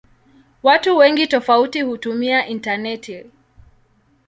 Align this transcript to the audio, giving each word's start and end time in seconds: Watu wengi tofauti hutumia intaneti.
Watu 0.63 0.97
wengi 0.97 1.27
tofauti 1.27 1.81
hutumia 1.81 2.47
intaneti. 2.47 3.25